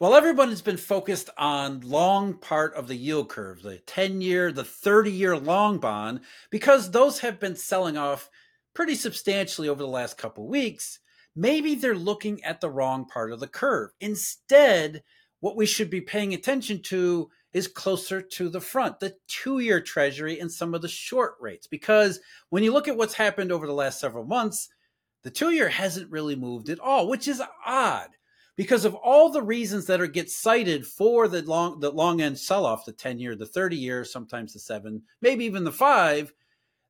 [0.00, 4.50] Well, everyone has been focused on long part of the yield curve, the 10 year,
[4.50, 8.30] the 30 year long bond, because those have been selling off
[8.74, 10.98] pretty substantially over the last couple weeks.
[11.36, 13.90] Maybe they're looking at the wrong part of the curve.
[14.00, 15.02] Instead,
[15.40, 19.80] what we should be paying attention to is closer to the front, the two year
[19.80, 21.66] treasury and some of the short rates.
[21.66, 22.18] Because
[22.48, 24.70] when you look at what's happened over the last several months,
[25.22, 28.08] the two year hasn't really moved at all, which is odd
[28.56, 32.38] because of all the reasons that are get cited for the long the long end
[32.38, 36.32] sell off, the 10 year, the 30 year, sometimes the seven, maybe even the five,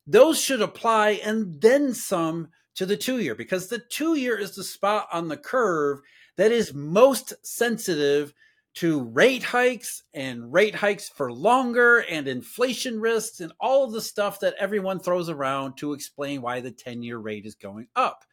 [0.05, 4.55] those should apply and then some to the two year because the two year is
[4.55, 5.99] the spot on the curve
[6.37, 8.33] that is most sensitive
[8.75, 14.01] to rate hikes and rate hikes for longer and inflation risks and all of the
[14.01, 18.25] stuff that everyone throws around to explain why the 10 year rate is going up.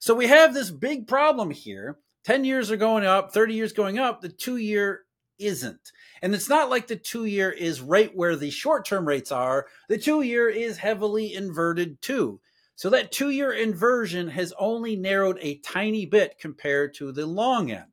[0.00, 4.00] So we have this big problem here 10 years are going up, 30 years going
[4.00, 5.04] up, the two year
[5.38, 5.92] isn't.
[6.20, 9.66] And it's not like the two year is right where the short term rates are.
[9.88, 12.40] The two year is heavily inverted too.
[12.74, 17.70] So that two year inversion has only narrowed a tiny bit compared to the long
[17.70, 17.92] end.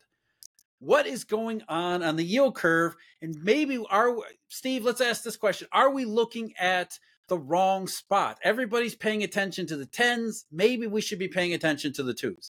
[0.79, 2.95] What is going on on the yield curve?
[3.21, 5.67] And maybe are Steve, let's ask this question.
[5.71, 8.39] Are we looking at the wrong spot?
[8.43, 10.45] Everybody's paying attention to the tens.
[10.51, 12.49] Maybe we should be paying attention to the twos.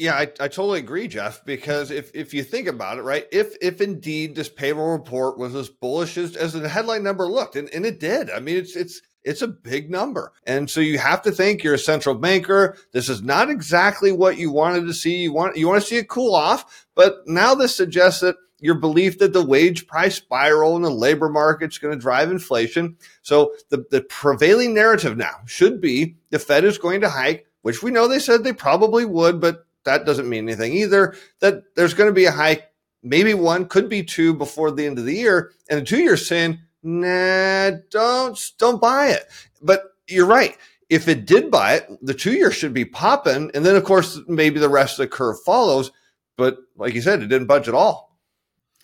[0.00, 1.44] Yeah, I, I totally agree, Jeff.
[1.44, 5.54] Because if if you think about it, right, if if indeed this payroll report was
[5.54, 8.30] as bullish as, as the headline number looked, and, and it did.
[8.30, 10.32] I mean, it's it's it's a big number.
[10.46, 12.78] And so you have to think you're a central banker.
[12.92, 15.18] This is not exactly what you wanted to see.
[15.18, 18.76] You want you want to see it cool off, but now this suggests that your
[18.76, 22.96] belief that the wage price spiral in the labor market is going to drive inflation.
[23.20, 27.82] So the, the prevailing narrative now should be the Fed is going to hike, which
[27.82, 31.14] we know they said they probably would, but that doesn't mean anything either.
[31.40, 32.70] That there's going to be a hike,
[33.02, 35.52] maybe one, could be two before the end of the year.
[35.68, 39.24] And the two year saying, nah, don't, don't buy it.
[39.62, 40.56] But you're right.
[40.88, 43.50] If it did buy it, the two year should be popping.
[43.54, 45.92] And then, of course, maybe the rest of the curve follows.
[46.36, 48.18] But like you said, it didn't budge at all.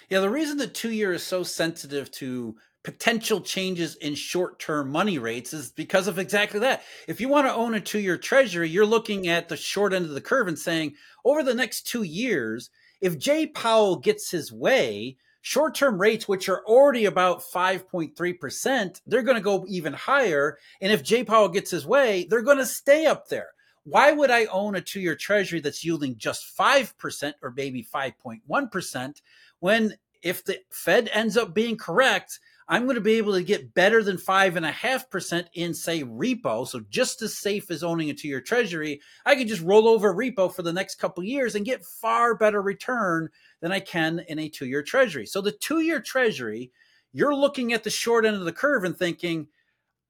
[0.09, 4.93] Yeah, the reason the two year is so sensitive to potential changes in short term
[4.93, 6.85] money rates is because of exactly that.
[7.09, 10.05] If you want to own a two year treasury, you're looking at the short end
[10.05, 10.95] of the curve and saying,
[11.25, 12.71] over the next two years,
[13.01, 19.23] if Jay Powell gets his way, short term rates, which are already about 5.3%, they're
[19.25, 20.57] going to go even higher.
[20.81, 23.49] And if Jay Powell gets his way, they're going to stay up there.
[23.83, 29.23] Why would I own a two year treasury that's yielding just 5% or maybe 5.1%
[29.59, 32.39] when if the Fed ends up being correct,
[32.69, 35.73] I'm going to be able to get better than five and a half percent in,
[35.73, 36.67] say, repo.
[36.67, 40.53] So just as safe as owning a two-year treasury, I can just roll over repo
[40.53, 43.29] for the next couple years and get far better return
[43.61, 45.27] than I can in a two-year treasury.
[45.27, 46.73] So the two-year treasury,
[47.13, 49.47] you're looking at the short end of the curve and thinking,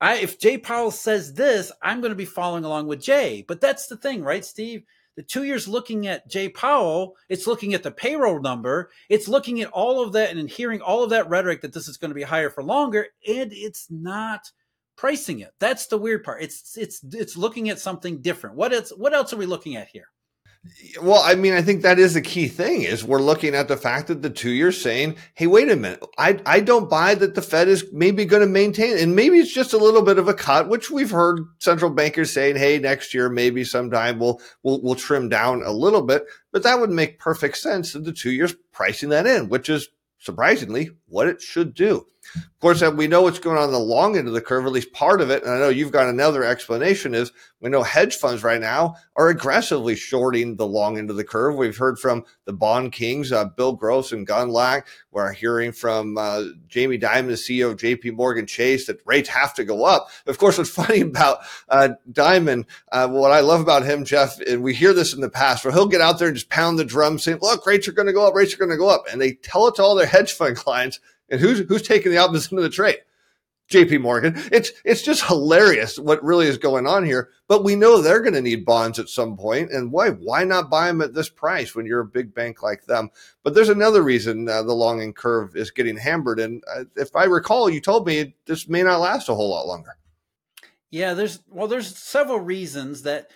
[0.00, 3.44] I, if Jay Powell says this, I'm going to be following along with Jay.
[3.46, 4.82] But that's the thing, right, Steve?
[5.16, 9.62] The two years looking at Jay Powell, it's looking at the payroll number, it's looking
[9.62, 12.14] at all of that and hearing all of that rhetoric that this is going to
[12.14, 14.50] be higher for longer, and it's not
[14.96, 15.52] pricing it.
[15.58, 16.42] That's the weird part.
[16.42, 18.56] It's it's it's looking at something different.
[18.56, 20.08] What else what else are we looking at here?
[21.00, 23.76] Well, I mean, I think that is the key thing is we're looking at the
[23.76, 26.04] fact that the two years saying, Hey, wait a minute.
[26.18, 29.52] I, I don't buy that the Fed is maybe going to maintain and maybe it's
[29.52, 33.14] just a little bit of a cut, which we've heard central bankers saying, Hey, next
[33.14, 37.18] year, maybe sometime we'll, we'll, we'll trim down a little bit, but that would make
[37.18, 39.88] perfect sense of the two years pricing that in, which is
[40.18, 42.06] surprisingly what it should do.
[42.34, 44.92] Of course, we know what's going on, the long end of the curve, at least
[44.92, 45.42] part of it.
[45.42, 49.28] And I know you've got another explanation is we know hedge funds right now are
[49.28, 51.56] aggressively shorting the long end of the curve.
[51.56, 54.82] We've heard from the bond kings, uh, Bill Gross and Gundlach.
[55.10, 59.54] We're hearing from uh, Jamie Dimon, the CEO of JP Morgan Chase, that rates have
[59.54, 60.08] to go up.
[60.26, 61.38] Of course, what's funny about
[61.68, 65.30] uh, Dimon, uh, what I love about him, Jeff, and we hear this in the
[65.30, 67.92] past, where he'll get out there and just pound the drum saying, look, rates are
[67.92, 69.04] going to go up, rates are going to go up.
[69.10, 72.18] And they tell it to all their hedge fund clients and who's who's taking the
[72.18, 72.98] opposite end of the trade?
[73.68, 74.34] JP Morgan.
[74.52, 77.30] It's it's just hilarious what really is going on here.
[77.48, 80.70] But we know they're going to need bonds at some point, and why why not
[80.70, 83.10] buy them at this price when you're a big bank like them?
[83.42, 87.24] But there's another reason uh, the long curve is getting hammered, and uh, if I
[87.24, 89.96] recall, you told me this may not last a whole lot longer.
[90.90, 93.30] Yeah, there's well, there's several reasons that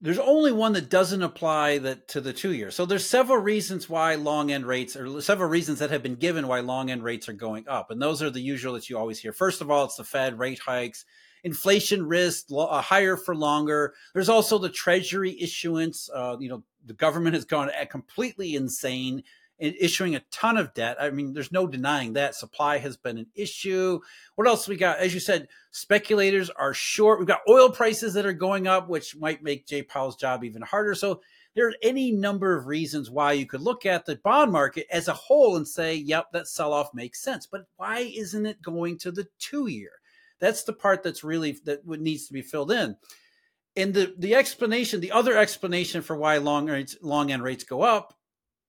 [0.00, 2.70] there's only one that doesn't apply that to the two year.
[2.70, 6.46] So there's several reasons why long end rates or several reasons that have been given
[6.46, 7.90] why long end rates are going up.
[7.90, 9.32] And those are the usual that you always hear.
[9.32, 11.04] First of all, it's the Fed rate hikes,
[11.42, 13.94] inflation risk, uh, higher for longer.
[14.14, 16.08] There's also the treasury issuance.
[16.14, 19.24] Uh, you know, the government has gone completely insane
[19.58, 20.96] issuing a ton of debt.
[21.00, 24.00] I mean, there's no denying that supply has been an issue.
[24.36, 24.98] What else we got?
[24.98, 27.18] As you said, speculators are short.
[27.18, 30.62] We've got oil prices that are going up, which might make Jay Powell's job even
[30.62, 30.94] harder.
[30.94, 31.20] So
[31.54, 35.08] there are any number of reasons why you could look at the bond market as
[35.08, 37.46] a whole and say, yep, that sell off makes sense.
[37.46, 39.90] But why isn't it going to the two year?
[40.38, 42.96] That's the part that's really that needs to be filled in.
[43.76, 47.82] And the the explanation, the other explanation for why long rates, long end rates go
[47.82, 48.17] up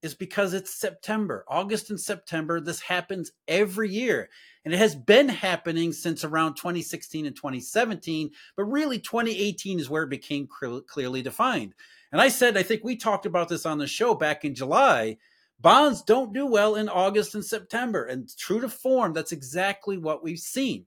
[0.02, 1.44] is because it's September.
[1.48, 4.30] August and September, this happens every year.
[4.64, 10.02] And it has been happening since around 2016 and 2017, but really 2018 is where
[10.02, 11.74] it became clearly defined.
[12.12, 15.16] And I said, I think we talked about this on the show back in July.
[15.60, 18.04] Bonds don't do well in August and September.
[18.04, 20.86] And true to form, that's exactly what we've seen.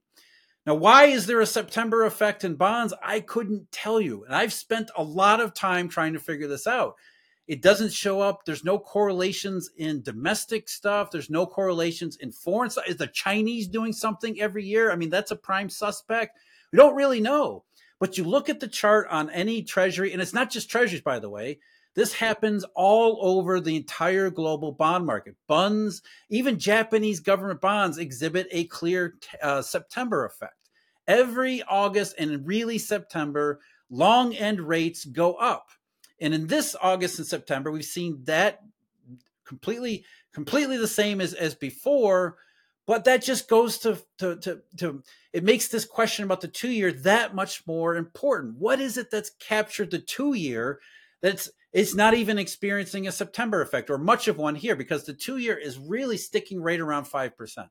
[0.66, 2.94] Now, why is there a September effect in bonds?
[3.04, 4.24] I couldn't tell you.
[4.26, 6.96] And I've spent a lot of time trying to figure this out.
[7.48, 8.46] It doesn't show up.
[8.46, 11.12] There's no correlations in domestic stuff.
[11.12, 12.88] There's no correlations in foreign stuff.
[12.88, 14.92] Is the Chinese doing something every year?
[14.92, 16.38] I mean, that's a prime suspect.
[16.72, 17.66] We don't really know.
[18.00, 21.20] But you look at the chart on any treasury, and it's not just treasuries, by
[21.20, 21.60] the way.
[21.96, 25.36] This happens all over the entire global bond market.
[25.48, 30.70] Bonds, even Japanese government bonds, exhibit a clear uh, September effect.
[31.08, 35.68] Every August and really September, long end rates go up.
[36.24, 38.62] And in this August and September, we've seen that
[39.46, 42.38] completely, completely the same as, as before.
[42.88, 45.04] But that just goes to, to, to, to,
[45.34, 48.56] it makes this question about the two year that much more important.
[48.58, 50.80] What is it that's captured the two year
[51.22, 55.14] that's it's not even experiencing a September effect or much of one here because the
[55.14, 57.68] two year is really sticking right around 5%.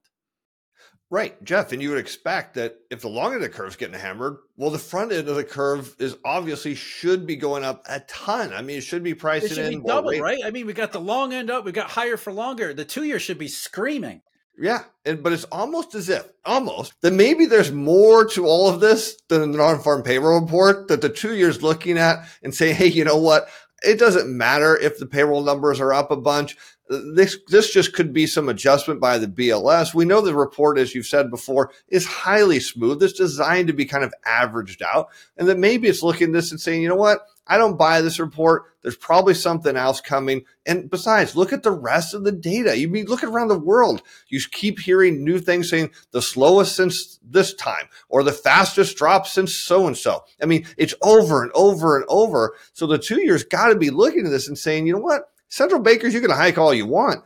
[1.12, 1.73] Right, Jeff.
[1.73, 4.38] And you would expect that if the long end of the curve is getting hammered,
[4.56, 8.50] well, the front end of the curve is obviously should be going up a ton.
[8.55, 9.82] I mean, it should be pricing it should in.
[9.82, 10.38] Be double, right?
[10.43, 12.73] I mean, we got the long end up, we got higher for longer.
[12.73, 14.23] The two year should be screaming.
[14.59, 18.81] Yeah, and but it's almost as if almost that maybe there's more to all of
[18.81, 22.87] this than the non-farm payroll report that the two years looking at and saying, hey,
[22.87, 23.49] you know what?
[23.84, 26.56] It doesn't matter if the payroll numbers are up a bunch
[26.93, 29.94] this this just could be some adjustment by the BLS.
[29.94, 33.02] We know the report, as you've said before, is highly smooth.
[33.02, 36.50] It's designed to be kind of averaged out, and that maybe it's looking at this
[36.50, 38.64] and saying, you know what, I don't buy this report.
[38.82, 40.44] There's probably something else coming.
[40.64, 42.76] And besides, look at the rest of the data.
[42.76, 44.02] You mean look around the world.
[44.28, 49.26] You keep hearing new things saying the slowest since this time or the fastest drop
[49.26, 50.24] since so and so.
[50.40, 52.54] I mean, it's over and over and over.
[52.72, 55.30] So the two years got to be looking at this and saying, you know what?
[55.48, 57.24] Central bankers, you can hike all you want.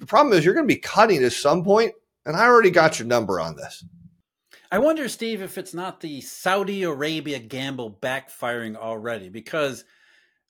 [0.00, 1.92] The problem is you're going to be cutting at some point,
[2.24, 3.84] and I already got your number on this.
[4.70, 9.82] I wonder, Steve, if it's not the Saudi Arabia gamble backfiring already, because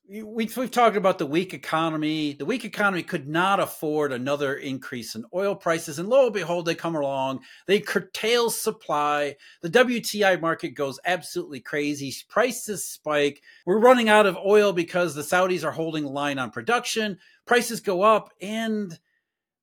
[0.08, 2.32] we've, we've talked about the weak economy.
[2.32, 6.00] The weak economy could not afford another increase in oil prices.
[6.00, 9.36] And lo and behold, they come along, they curtail supply.
[9.62, 12.12] The WTI market goes absolutely crazy.
[12.28, 13.40] Prices spike.
[13.66, 17.18] We're running out of oil because the Saudis are holding line on production.
[17.46, 18.32] Prices go up.
[18.42, 18.98] And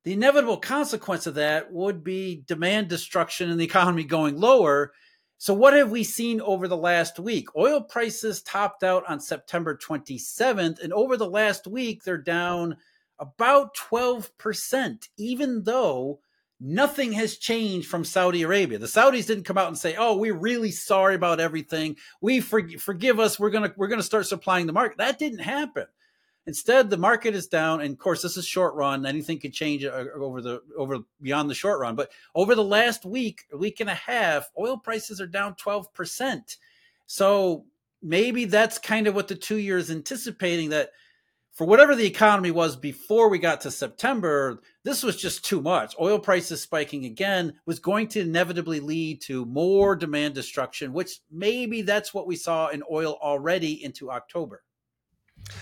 [0.06, 4.94] the inevitable consequence of that would be demand destruction and the economy going lower
[5.38, 7.56] so, what have we seen over the last week?
[7.56, 12.78] Oil prices topped out on September 27th, and over the last week, they're down
[13.20, 16.20] about 12%, even though
[16.60, 18.80] nothing has changed from Saudi Arabia.
[18.80, 21.98] The Saudis didn't come out and say, "Oh, we're really sorry about everything.
[22.22, 23.38] We for- forgive us.
[23.38, 25.86] We're going we're going to start supplying the market." That didn't happen.
[26.48, 29.06] Instead, the market is down, and of course, this is short run.
[29.06, 31.96] Anything could change uh, over the over beyond the short run.
[31.96, 36.58] But over the last week, week and a half, oil prices are down twelve percent.
[37.08, 37.66] So
[38.04, 40.92] maybe that's kind of what the two years anticipating that
[41.54, 45.96] for whatever the economy was before we got to September, this was just too much.
[46.02, 51.82] Oil prices spiking again was going to inevitably lead to more demand destruction, which maybe
[51.82, 54.65] that's what we saw in oil already into October.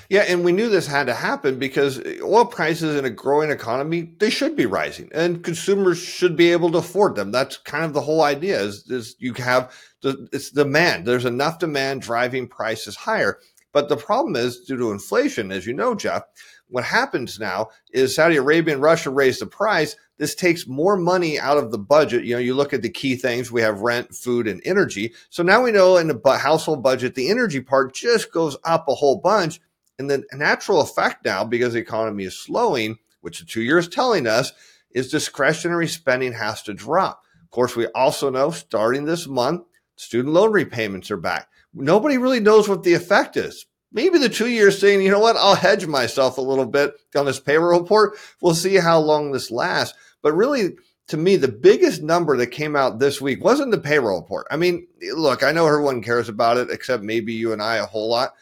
[0.09, 4.13] Yeah, and we knew this had to happen because oil prices in a growing economy,
[4.19, 7.31] they should be rising and consumers should be able to afford them.
[7.31, 11.05] That's kind of the whole idea is, is you have the, it's demand.
[11.05, 13.39] There's enough demand driving prices higher.
[13.71, 16.23] But the problem is due to inflation, as you know, Jeff,
[16.67, 19.95] what happens now is Saudi Arabia and Russia raise the price.
[20.17, 22.23] This takes more money out of the budget.
[22.23, 25.13] You know, you look at the key things, we have rent, food, and energy.
[25.31, 28.93] So now we know in the household budget, the energy part just goes up a
[28.93, 29.59] whole bunch
[30.00, 34.27] and the natural effect now, because the economy is slowing, which the two years telling
[34.27, 34.51] us,
[34.91, 37.23] is discretionary spending has to drop.
[37.43, 39.63] Of course, we also know starting this month,
[39.95, 41.47] student loan repayments are back.
[41.73, 43.65] Nobody really knows what the effect is.
[43.93, 47.25] maybe the two years saying, you know what, I'll hedge myself a little bit on
[47.25, 48.17] this payroll report.
[48.41, 49.97] We'll see how long this lasts.
[50.21, 50.71] But really,
[51.07, 54.47] to me, the biggest number that came out this week wasn't the payroll report.
[54.50, 57.85] I mean, look, I know everyone cares about it, except maybe you and I a
[57.85, 58.33] whole lot.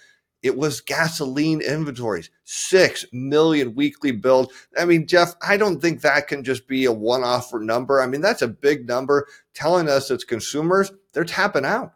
[0.41, 4.51] It was gasoline inventories, 6 million weekly build.
[4.77, 8.01] I mean, Jeff, I don't think that can just be a one off number.
[8.01, 11.93] I mean, that's a big number telling us it's consumers, they're tapping out.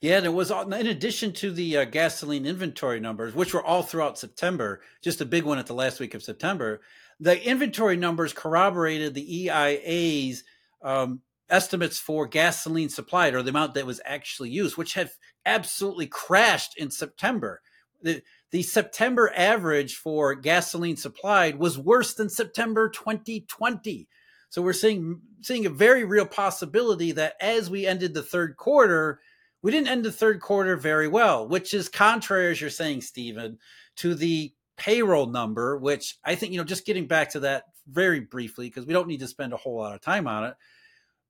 [0.00, 3.82] Yeah, and it was in addition to the uh, gasoline inventory numbers, which were all
[3.82, 6.80] throughout September, just a big one at the last week of September.
[7.18, 10.44] The inventory numbers corroborated the EIA's
[10.82, 15.12] um, estimates for gasoline supplied or the amount that was actually used, which have
[15.46, 17.60] absolutely crashed in September.
[18.02, 24.08] The, the September average for gasoline supplied was worse than September 2020.
[24.50, 29.20] So we're seeing seeing a very real possibility that as we ended the third quarter,
[29.62, 33.58] we didn't end the third quarter very well, which is contrary, as you're saying, Stephen,
[33.96, 38.20] to the payroll number, which I think, you know, just getting back to that very
[38.20, 40.54] briefly, because we don't need to spend a whole lot of time on it.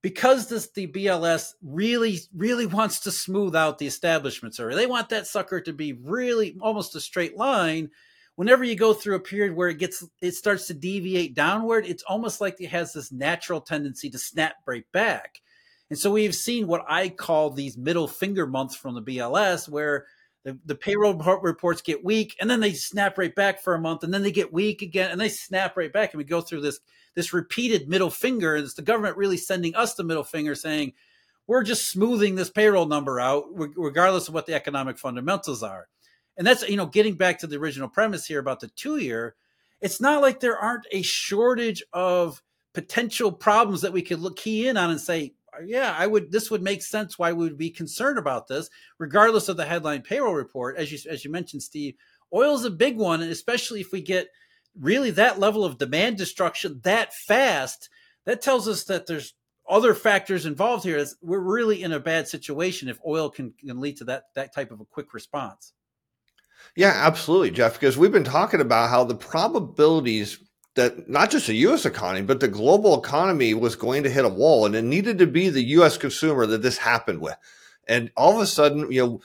[0.01, 4.77] Because this the BLS really, really wants to smooth out the establishment survey.
[4.77, 7.91] They want that sucker to be really almost a straight line.
[8.37, 12.05] Whenever you go through a period where it gets it starts to deviate downward, it's
[12.05, 15.41] almost like it has this natural tendency to snap right back.
[15.91, 20.07] And so we've seen what I call these middle finger months from the BLS, where
[20.45, 24.05] the, the payroll reports get weak and then they snap right back for a month
[24.05, 26.13] and then they get weak again and they snap right back.
[26.13, 26.81] And we go through this
[27.15, 28.55] this repeated middle finger.
[28.55, 30.93] And it's the government really sending us the middle finger saying,
[31.49, 35.89] we're just smoothing this payroll number out, regardless of what the economic fundamentals are.
[36.37, 39.35] And that's, you know, getting back to the original premise here about the two year,
[39.81, 42.43] it's not like there aren't a shortage of
[42.75, 45.35] potential problems that we could look key in on and say,
[45.65, 46.31] yeah, I would.
[46.31, 50.03] This would make sense why we would be concerned about this, regardless of the headline
[50.03, 50.77] payroll report.
[50.77, 51.95] As you as you mentioned, Steve,
[52.33, 54.29] oil is a big one, and especially if we get
[54.79, 57.89] really that level of demand destruction that fast,
[58.25, 59.35] that tells us that there's
[59.69, 60.99] other factors involved here.
[60.99, 64.55] Is we're really in a bad situation if oil can, can lead to that that
[64.55, 65.73] type of a quick response.
[66.77, 67.75] Yeah, absolutely, Jeff.
[67.75, 70.39] Because we've been talking about how the probabilities
[70.79, 74.29] that not just the US economy, but the global economy was going to hit a
[74.29, 77.37] wall and it needed to be the US consumer that this happened with.
[77.89, 79.21] And all of a sudden, you know,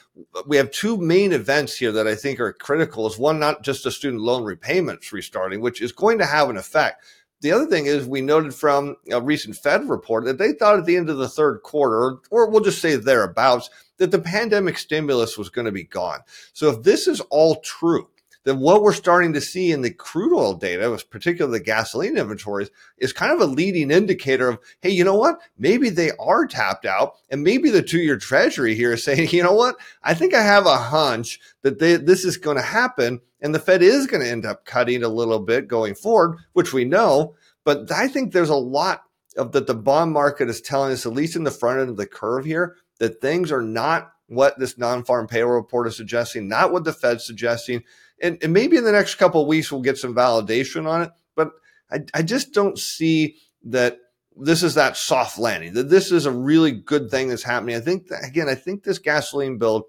[0.47, 3.05] we have two main events here that I think are critical.
[3.05, 6.57] Is one, not just the student loan repayments restarting, which is going to have an
[6.57, 7.03] effect.
[7.41, 10.85] The other thing is we noted from a recent Fed report that they thought at
[10.85, 15.37] the end of the third quarter, or we'll just say thereabouts, that the pandemic stimulus
[15.37, 16.21] was going to be gone.
[16.53, 18.07] So if this is all true,
[18.43, 22.69] then what we're starting to see in the crude oil data, particularly the gasoline inventories,
[22.97, 25.39] is kind of a leading indicator of, hey, you know what?
[25.57, 29.53] Maybe they are tapped out, and maybe the two-year Treasury here is saying, you know
[29.53, 29.75] what?
[30.03, 33.59] I think I have a hunch that they, this is going to happen, and the
[33.59, 37.35] Fed is going to end up cutting a little bit going forward, which we know.
[37.63, 39.03] But I think there's a lot
[39.37, 41.97] of that the bond market is telling us, at least in the front end of
[41.97, 46.71] the curve here, that things are not what this non-farm payroll report is suggesting, not
[46.71, 47.83] what the Fed's suggesting
[48.21, 51.11] and, and maybe in the next couple weeks we'll get some validation on it.
[51.35, 51.51] But
[51.91, 53.99] I, I just don't see that
[54.35, 55.73] this is that soft landing.
[55.73, 57.75] That this is a really good thing that's happening.
[57.75, 59.87] I think that, again, I think this gasoline bill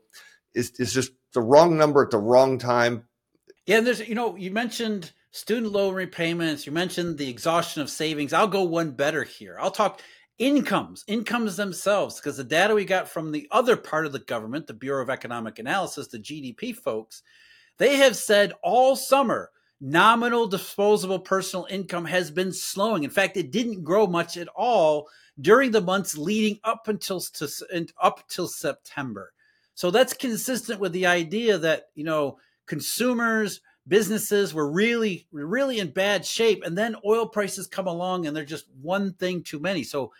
[0.55, 3.05] is is just the wrong number at the wrong time.
[3.67, 6.67] Yeah, and there's you know you mentioned student loan repayments.
[6.67, 8.33] You mentioned the exhaustion of savings.
[8.33, 9.57] I'll go one better here.
[9.61, 10.01] I'll talk
[10.39, 14.67] incomes, incomes themselves, because the data we got from the other part of the government,
[14.67, 17.23] the Bureau of Economic Analysis, the GDP folks,
[17.79, 19.51] they have said all summer
[19.81, 23.05] nominal disposable personal income has been slowing.
[23.05, 25.09] In fact, it didn't grow much at all
[25.41, 27.49] during the months leading up until to,
[28.01, 29.33] up till September.
[29.75, 35.91] So that's consistent with the idea that, you know, consumers, businesses were really really in
[35.91, 39.83] bad shape and then oil prices come along and they're just one thing too many.
[39.83, 40.13] So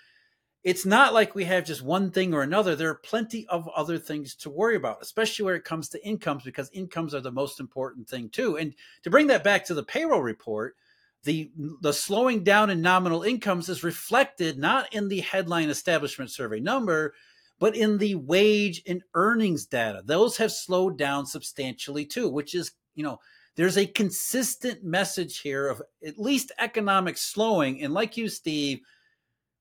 [0.65, 2.75] it's not like we have just one thing or another.
[2.75, 6.43] There are plenty of other things to worry about, especially where it comes to incomes,
[6.43, 8.57] because incomes are the most important thing too.
[8.57, 10.75] And to bring that back to the payroll report,
[11.23, 16.61] the the slowing down in nominal incomes is reflected not in the headline establishment survey
[16.61, 17.15] number,
[17.59, 20.03] but in the wage and earnings data.
[20.05, 23.21] Those have slowed down substantially too, which is, you know,
[23.57, 27.83] there's a consistent message here of at least economic slowing.
[27.83, 28.81] And like you, Steve,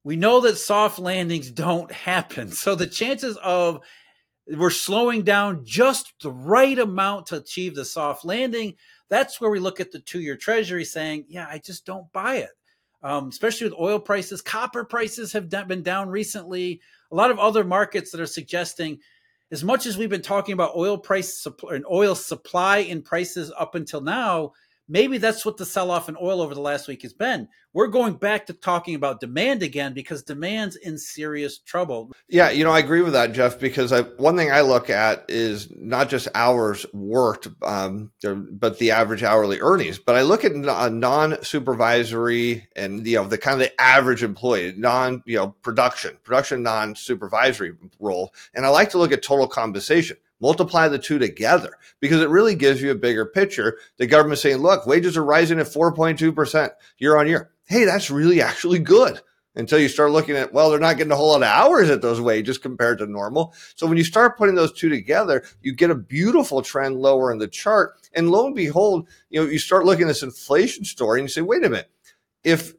[0.04, 2.52] we know that soft landings don't happen.
[2.52, 3.82] So the chances of
[4.48, 8.76] we're slowing down just the right amount to achieve the soft landing,
[9.10, 12.38] that's where we look at the two year treasury saying, yeah, I just don't buy
[12.38, 12.52] it.
[13.02, 16.82] Um, especially with oil prices, copper prices have been down recently.
[17.12, 19.00] A lot of other markets that are suggesting
[19.52, 23.76] as much as we've been talking about oil price and oil supply and prices up
[23.76, 24.52] until now,
[24.88, 27.48] maybe that's what the sell off in oil over the last week has been.
[27.74, 32.12] We're going back to talking about demand again because demand's in serious trouble.
[32.30, 35.26] Yeah, you know, I agree with that, Jeff, because I, one thing I look at
[35.28, 39.98] is not just hours worked, um, but the average hourly earnings.
[39.98, 44.22] But I look at a non supervisory and, you know, the kind of the average
[44.22, 48.34] employee, non, you know, production, production non supervisory role.
[48.54, 51.72] And I like to look at total compensation multiply the two together
[52.02, 53.78] because it really gives you a bigger picture.
[53.96, 57.52] The government saying, look, wages are rising at 4.2% year on year.
[57.66, 59.22] Hey, that's really actually good
[59.56, 62.02] until you start looking at, well, they're not getting a whole lot of hours at
[62.02, 63.54] those wages compared to normal.
[63.76, 67.38] So when you start putting those two together, you get a beautiful trend lower in
[67.38, 67.94] the chart.
[68.14, 71.32] And lo and behold, you know, you start looking at this inflation story and you
[71.32, 71.90] say, wait a minute.
[72.44, 72.74] If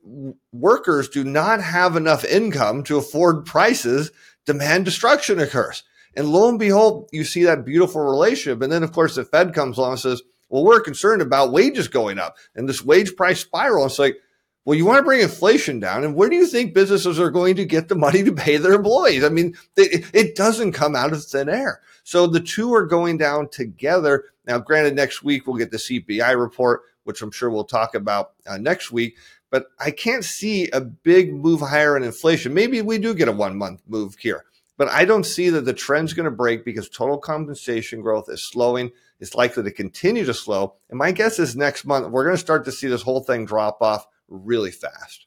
[0.52, 4.10] workers do not have enough income to afford prices,
[4.44, 5.82] demand destruction occurs.
[6.16, 8.62] And lo and behold, you see that beautiful relationship.
[8.62, 11.88] And then, of course, the Fed comes along and says, well, we're concerned about wages
[11.88, 13.86] going up and this wage price spiral.
[13.86, 14.18] It's like,
[14.64, 16.04] well, you want to bring inflation down.
[16.04, 18.72] And where do you think businesses are going to get the money to pay their
[18.72, 19.24] employees?
[19.24, 21.80] I mean, it, it doesn't come out of thin air.
[22.02, 24.24] So the two are going down together.
[24.46, 28.32] Now, granted, next week we'll get the CPI report, which I'm sure we'll talk about
[28.46, 29.16] uh, next week.
[29.50, 32.54] But I can't see a big move higher in inflation.
[32.54, 34.44] Maybe we do get a one month move here.
[34.76, 38.42] But I don't see that the trend's going to break because total compensation growth is
[38.42, 38.90] slowing.
[39.20, 40.74] It's likely to continue to slow.
[40.90, 43.44] And my guess is next month, we're going to start to see this whole thing
[43.46, 45.26] drop off really fast.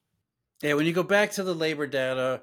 [0.61, 2.41] Yeah, when you go back to the labor data,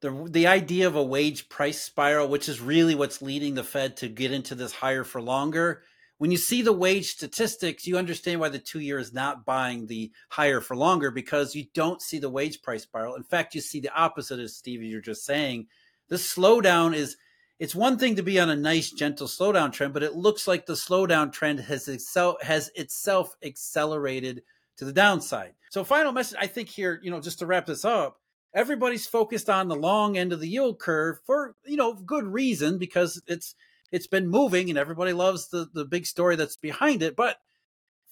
[0.00, 3.96] the the idea of a wage price spiral, which is really what's leading the Fed
[3.98, 5.82] to get into this higher for longer.
[6.18, 9.86] When you see the wage statistics, you understand why the two year is not buying
[9.86, 13.16] the higher for longer because you don't see the wage price spiral.
[13.16, 15.66] In fact, you see the opposite, as Steve, you're just saying
[16.08, 17.16] the slowdown is
[17.58, 20.66] it's one thing to be on a nice gentle slowdown trend but it looks like
[20.66, 24.42] the slowdown trend has excel, has itself accelerated
[24.76, 25.54] to the downside.
[25.70, 28.18] So final message i think here you know just to wrap this up
[28.54, 32.78] everybody's focused on the long end of the yield curve for you know good reason
[32.78, 33.54] because it's
[33.90, 37.38] it's been moving and everybody loves the the big story that's behind it but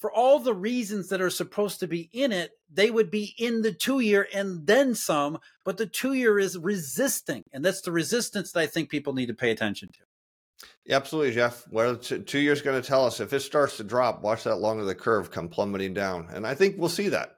[0.02, 3.62] for all the reasons that are supposed to be in it, they would be in
[3.62, 7.44] the two year and then some, but the two year is resisting.
[7.52, 10.66] And that's the resistance that I think people need to pay attention to.
[10.84, 11.68] Yeah, absolutely, Jeff.
[11.70, 14.80] Well, two years going to tell us if it starts to drop, watch that long
[14.80, 16.26] of the curve come plummeting down.
[16.32, 17.36] And I think we'll see that.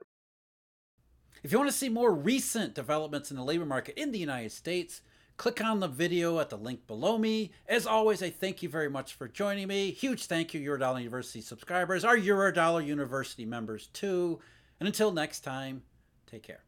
[1.42, 4.52] If you want to see more recent developments in the labor market in the United
[4.52, 5.02] States,
[5.36, 7.52] click on the video at the link below me.
[7.68, 9.90] As always, I thank you very much for joining me.
[9.90, 14.40] Huge thank you, Eurodollar University subscribers, our Eurodollar University members too.
[14.80, 15.82] And until next time,
[16.26, 16.64] take care.